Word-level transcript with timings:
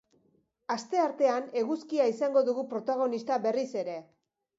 Asteartean, 0.75 1.51
eguzkia 1.61 2.07
izango 2.13 2.43
dugu 2.47 2.63
protagonista 2.73 3.39
berriz 3.45 3.69
ere. 3.83 3.95